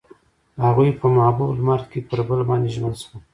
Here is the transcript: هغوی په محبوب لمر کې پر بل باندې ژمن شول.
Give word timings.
هغوی 0.65 0.89
په 0.99 1.05
محبوب 1.17 1.49
لمر 1.57 1.81
کې 1.91 1.99
پر 2.07 2.19
بل 2.27 2.41
باندې 2.49 2.69
ژمن 2.75 2.93
شول. 3.01 3.19